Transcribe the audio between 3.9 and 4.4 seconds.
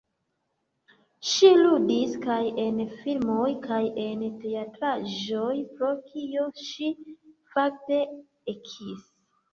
en